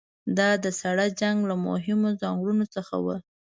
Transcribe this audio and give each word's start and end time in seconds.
دا 0.37 0.49
د 0.63 0.65
ساړه 0.79 1.07
جنګ 1.19 1.37
له 1.49 1.55
مهمو 1.67 2.09
ځانګړنو 2.21 2.65
څخه 2.75 2.95
وه. 3.05 3.15